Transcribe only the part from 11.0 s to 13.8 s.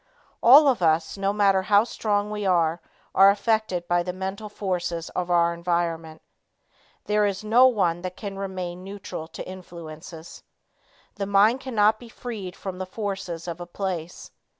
The mind cannot be freed from the forces of a